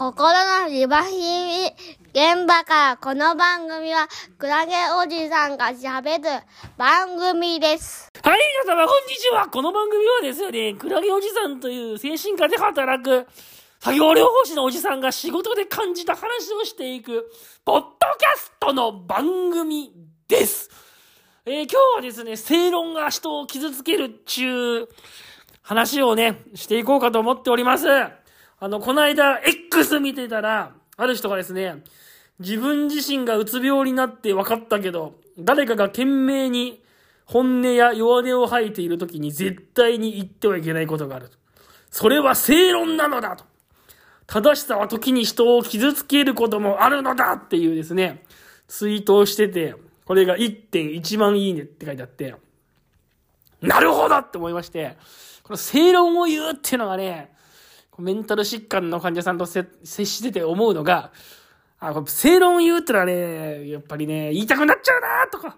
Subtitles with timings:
[0.00, 0.32] 心
[0.62, 1.66] のリバヒミ
[2.14, 6.42] 現場からこの番組はクラゲおじさんが喋る
[6.78, 8.08] 番組です。
[8.24, 9.48] はい、皆様、こんにちは。
[9.48, 13.26] この番組はですね、クラゲおじさんという精神科で働く
[13.78, 17.30] 作業療法士のおじさんが仕事で感じた話をしていく、
[17.66, 19.92] ポッドキャストの番組
[20.28, 20.70] です。
[21.44, 24.88] えー今日はですね、正論が人を傷つけるっちゅう
[25.60, 27.86] 話をね、していこうかと思っております。
[28.60, 31.82] あの、この間、X 見てたら、ある人がですね、
[32.38, 36.82] 自分自身がうつ病になって分かったけど、誰かが懸命に
[37.24, 41.30] 本音や弱音を吐いている時に絶対に言ってはいけないことがある。
[41.90, 43.44] それは正論なのだと。
[44.26, 48.24] 正しさは時に人を傷つけることもあるのだっていうですね、
[48.68, 52.34] ツイートをしてて、これが1.1万いいねって書いてあって、
[53.62, 54.98] なるほどって思いまして、
[55.44, 57.32] この正論を言うっていうのがね、
[57.98, 61.12] メンタル疾患の患者さんと接してて思うのが、
[61.78, 65.56] あ、これ正論言うってのはね、やっぱりね、言いたくなっちゃうなとか、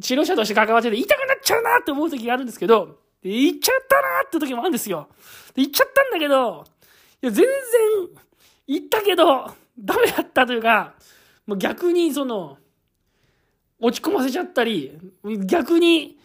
[0.00, 5.08] 治療者として関わってて言いたくなっちゃうなって思う時があるんですけど、言っちゃったなって時もあるんですよ。
[5.54, 6.64] 言っちゃったんだけど、
[7.22, 7.46] いや、全然、
[8.68, 9.46] 言ったけど、
[9.78, 10.94] ダメだったというか、
[11.46, 12.58] もう逆にその、
[13.80, 14.98] 落ち込ませちゃったり、
[15.46, 16.18] 逆に、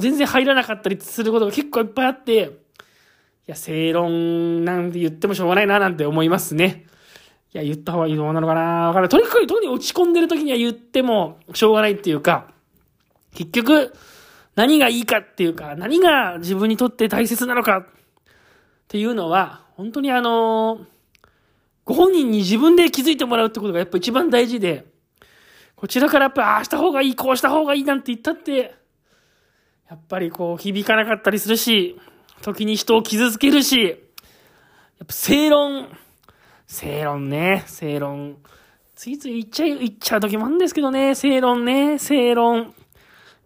[0.00, 2.61] 全然入らなかったりすることが結構いっぱいあって、
[3.46, 6.86] いや、正論なんて言ってもしょうがないななんて思いますね。
[7.54, 9.08] いや、言った方がいいのなのかなわからない。
[9.08, 12.52] とにかく、特に落ち込んでる時には言ってもしょうがないっていうか、
[13.34, 13.92] 結局、
[14.54, 17.86] 何がいいかっていうか、何が自分にとって大切なのかっ
[18.88, 20.86] ていうのは、本当にあの
[21.84, 24.86] ご本人に自分で気づいてもらうってことがやっぱ一番大事で、
[25.74, 28.74] こちらからやっぱ、ああした方がいい、こうした方がいいなんて言ったって、
[29.90, 31.98] やっぱりこう響かなかったりするし、
[32.42, 33.96] 時に人を傷つけるし、やっ
[35.06, 35.88] ぱ正論、
[36.66, 38.36] 正論ね、正論。
[38.94, 42.74] ついつい言っちゃい、言っちゃう時もあるんですけどね、正論ね、正論。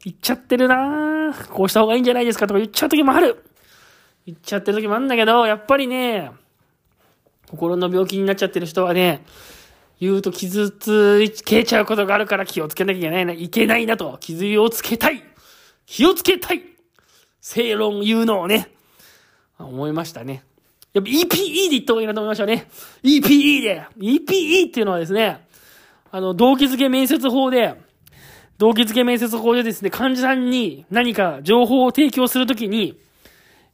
[0.05, 1.35] 言っちゃってるな。
[1.51, 3.45] こうした方がいいんじゃないですかとか言っちゃう時もある。
[4.27, 6.31] 言っちゃってる時もあるんだけど、やっぱりね、
[7.49, 9.25] 心の病気になっちゃってる人はね、
[9.99, 13.27] 言うと傷つけちゃうことがあるから気をつけなきゃいけない。
[13.27, 15.23] な、いけないなと、傷をつけたい。
[15.87, 16.63] 気をつけたい。
[17.41, 18.76] 正論言うのをね、
[19.59, 20.43] 思いましたね。
[20.93, 22.69] やっぱ EPE で言った方がいいなと思いましたね。
[23.03, 23.87] EPE で。
[23.99, 25.47] EPE っていうのはですね、
[26.11, 27.75] あの、動機づけ面接法で、
[28.59, 32.99] 動機づけ面接法でですね、患者さんに何か情報を提供するときに、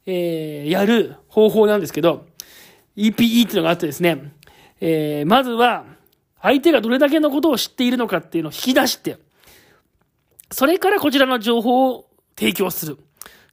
[0.05, 2.25] えー、やる方法なんですけど、
[2.97, 4.33] EPE っていうのがあってですね、
[4.81, 5.85] えー、まずは、
[6.41, 9.17] 相手がどれだけのことを知っているのかっていうのを引き出して、
[10.51, 12.05] それからこちらの情報を
[12.37, 12.97] 提供する。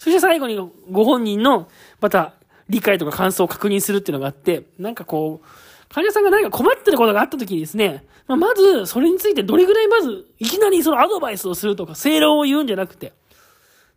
[0.00, 0.56] そして最後に
[0.90, 1.68] ご本人の、
[2.00, 2.32] また、
[2.70, 13.12] 理解とか感想を確認するっていうのがあって、なんかこう、患者さんが何か困ってることがあった時にですね、まあ、まず、それについてどれぐらいまず、いきなりそのアドバイスをするとか、正論を言うんじゃなくて、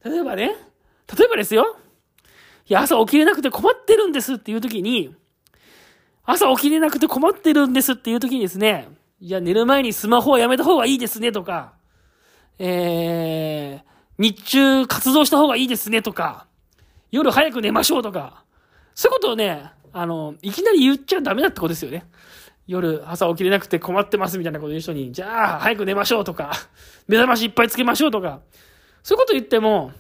[0.04, 0.58] 例えばね、
[1.18, 1.78] 例えばですよ、
[2.68, 5.16] いや、朝起きれなくて困ってるんですっていう時に、
[6.26, 8.90] 朝起きれなくて困ってるんですっていう時にですね、
[9.22, 11.76] いや、寝る前にスマホはやめた方がいいですねとか、
[12.60, 13.93] えー、
[14.24, 16.48] 日中活動した方がいいですねとか、
[17.12, 18.46] 夜早く寝ましょうとか、
[18.96, 22.06] そういうことをね、あの、いきなり言っちゃダメだってことですよね。
[22.66, 26.54] 夜朝起きれなくて困ってますみたいなこと言う人に、じゃあ早く寝ましょうとか、
[27.10, 28.40] 目覚ましいっぱいつけましょうとか、
[29.04, 29.92] そういうこと言っても、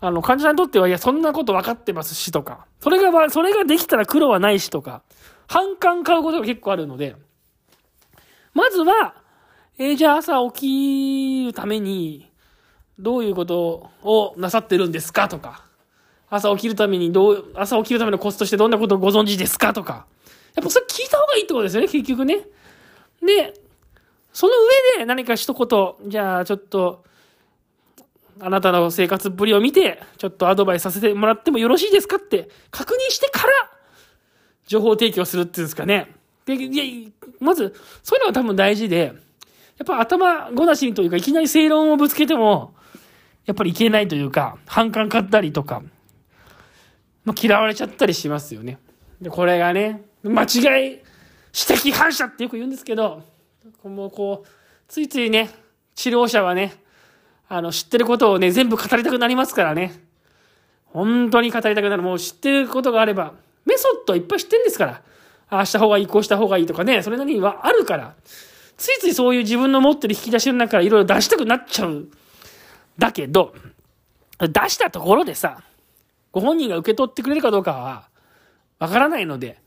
[0.00, 5.02] あの、患者さんにとっては、いや、そんなこと分かってますしとか、それが、それができたら苦労はないしとか、
[5.46, 7.16] 反感買うことが結構あるので、
[8.54, 9.14] まずは、
[9.78, 12.30] えーじゃあ朝起きるために、
[12.98, 15.64] どういうことをなさってるんですかとか、
[16.30, 20.06] 朝起きるためにどう、朝起きるためのコツとしてどんなことをご存知ですかとか、
[20.54, 22.46] やっぱそれ聞いた方がいいってことですよね、結局ね。
[23.20, 23.54] で、
[24.32, 24.52] その
[24.96, 27.04] 上で何か一言、じゃあちょっと、
[28.38, 33.52] あなたの生活ぶりを見て、ちょっとアドバイスさせてもらってもよろしいですかって確認してから、
[34.66, 36.14] 情報提供するっていうんですかね。
[36.44, 39.12] で、いや、まず、そういうのが多分大事で、
[39.78, 42.74] やっぱ頭ごなしにというか、いきなり正論をぶつけても、
[43.46, 45.82] やっぱりいけないというか、反感買ったりとか、
[47.24, 48.78] まあ、嫌われちゃったりしますよね。
[49.20, 51.02] で、これがね、間違い、指
[51.54, 53.22] 摘反射ってよく言うんですけど、
[53.84, 54.48] もうこう、
[54.88, 55.50] ついついね、
[55.94, 56.74] 治療者はね、
[57.48, 59.92] あの、知ってることをね、全部語りたくなりますからね。
[60.86, 62.02] 本当に語りたくなる。
[62.02, 63.34] もう知ってることがあれば、
[63.64, 65.02] メソッドいっぱい知ってるんですから。
[65.48, 68.14] ああした方がいい、こうした方がいいとかね、それなりにはあるから。
[68.76, 72.08] ついついそういう自分の持ってる引き出しの中からいろいろ出したくなっちゃう。
[72.98, 73.54] だけど、
[74.38, 75.62] 出したところでさ、
[76.32, 78.08] ご本人が受け取ってくれるかどうかは、
[78.78, 79.58] わからないので、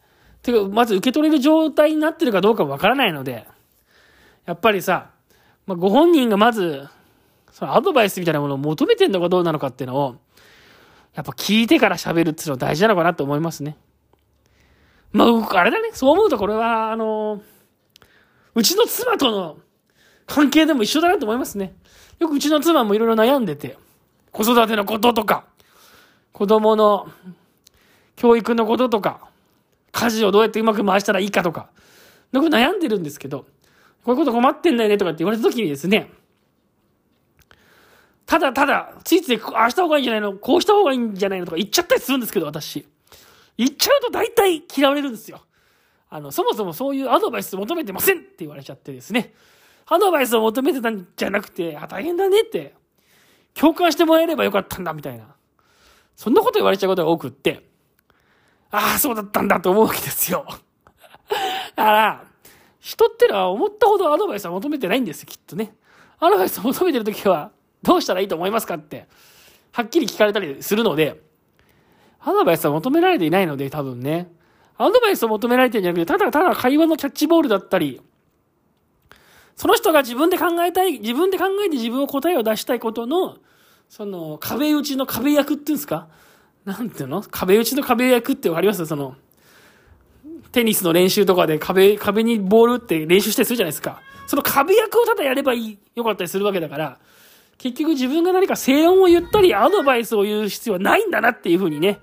[0.41, 3.47] てか、まず受け取れる状態になってるかどうかわからないので、
[4.45, 5.09] やっぱりさ、
[5.65, 6.87] まあ、ご本人がまず、
[7.51, 10.15] そのアドバイスみたいなものを求めてんのかどうなのかっていうのを、
[11.15, 13.77] やっぱ聞いてから喋るっていうのは大事なのかなと思いますね。
[15.11, 15.89] まあ、あれだね。
[15.93, 17.41] そう思うとこれは、あの、
[18.55, 19.57] うちの妻との
[20.29, 21.73] 関係でも一緒だなと思いますね。
[22.19, 23.77] よくうちの妻もいろいろ悩んでて、
[24.31, 25.45] 子育てのこととか、
[26.31, 27.09] 子供の
[28.15, 29.27] 教育のこととか、
[29.91, 31.69] 家事をどうやってうまく回したらいいかとか、
[32.31, 33.45] よく悩んでるんですけど、
[34.03, 36.11] こういうこと困ってんだよねとかって言われた時にですね、
[38.27, 42.87] ただただ、ついつい、ああした方がいいんじゃないのこうした方がいいんじゃないのとか言っちゃったりするんですけど、私。
[43.57, 45.41] 言っちゃうと大体嫌われるんですよ。
[46.11, 49.33] あの、そもそもそういうアドバイス求めてませんって言われちゃってですね。
[49.89, 52.75] アドバイスを求めてたんじゃなくて、あ、大変だねって、
[53.53, 55.25] 共感してもらえればよかったんだみたいな。
[56.15, 57.67] そんなこと言われちゃうことが多くって、
[58.71, 60.45] ああ、そうだったんだと思うわけですよ。
[61.75, 62.23] だから、
[62.79, 65.73] 人ってのは思ったほどアドバイスは求めてないんですよ、きっとね。
[66.19, 67.51] アドバイスを求めてるときは、
[67.81, 69.07] どうしたらいいと思いますかって、
[69.71, 71.21] はっきり聞かれたりするので、
[72.19, 74.31] アドバイスは求められていないので、多分ね。
[74.77, 78.01] アドバイスを求められてるんじゃなくて、ただただ会話のキャッチボールだったり、
[79.59, 83.35] その人が自分で考えたい、自分で考えて自分を答えを出したいことの、
[83.89, 86.07] その、壁打ちの壁役っていうんですか？
[86.63, 87.21] なんていうの？
[87.29, 88.85] 壁打ちの壁役ってわかります？
[88.85, 89.17] その、
[90.53, 94.01] テニスの練習とかで壁、壁にボールって練習したりするじゃないですか。
[94.27, 96.97] その壁役をただやればいい、よかったりするわけだから、
[97.57, 101.99] 結局自分が何か正論を言ったり、アドバイスを言う必要はないんだなっていうふうにね、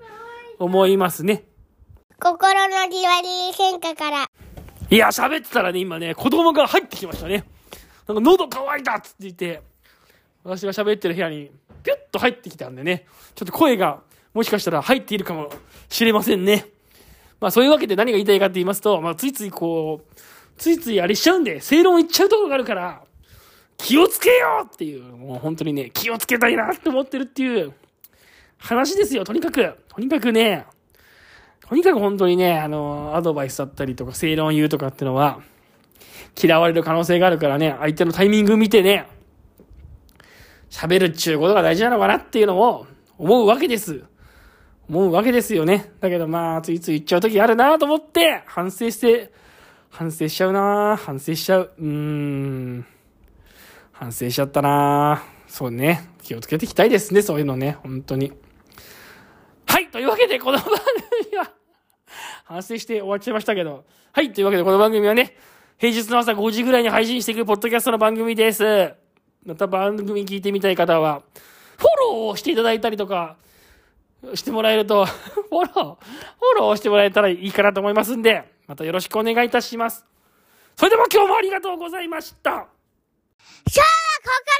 [0.59, 1.45] 思いますね。
[2.19, 4.27] 心のじわり喧嘩から。
[4.89, 7.43] いや、喋ってたらね、今ね、子供が入ってきましたね。
[8.07, 9.61] なんか喉乾いたっつって言って、
[10.43, 11.51] 私が喋ってる部屋に、
[11.83, 13.05] ピュッと入ってきたんでね、
[13.35, 14.01] ちょっと声が、
[14.33, 15.51] もしかしたら入っているかも
[15.89, 16.65] しれませんね。
[17.41, 20.15] まあそういうわけで何が言いたいかって言いますと、まあついついこう、
[20.57, 23.01] ついついあれしちゃうんで、正論言っちゃうところがあるから、
[23.77, 27.73] 気をつけようっていう、もう本当にね、気をつけたいなって思ってるっていう
[28.57, 29.75] 話ですよ、とにかく。
[29.89, 30.65] とにかくね、
[31.67, 35.39] とにかく本当にね、あの、アドバイスだったりとか、正論言うとかってのは、
[36.41, 39.07] 嫌われる可能性があるからね、相手のタイミング見てね、
[40.69, 42.85] 喋るっちゅうことが大事なのかなっていうのを
[43.17, 44.03] 思うわけです。
[44.89, 45.91] 思うわけですよね。
[45.99, 49.33] だけどまあ、ついつい言っちゃう時あるなと思って、反省して、
[49.89, 51.71] 反省しちゃうな反省しちゃう。
[51.77, 52.85] うーん。
[53.91, 56.07] 反省しちゃったなそうね。
[56.21, 57.77] 気をつけていきたいですね、そういうのね。
[57.83, 58.31] 本当に。
[59.65, 61.56] はい、というわけで、この番組は
[62.47, 63.83] 反省して終わっちゃいましたけど。
[64.13, 65.35] はい、というわけで、この番組はね、
[65.77, 68.93] 平日の朝5時ぐらいに配信していくポッドキャストの番組です。
[69.45, 71.23] また番組聞いてみたい方は、
[71.77, 71.87] フォ
[72.25, 73.35] ローしていただいたりとか、
[74.33, 80.05] してもらえると、 フォロー、フォローしてもらえたらいいかなと思いますんで、またよろしくお願いいたします。
[80.77, 82.51] それでは今日もありがとうございました。
[82.51, 82.69] 今日はこ
[84.23, 84.56] こ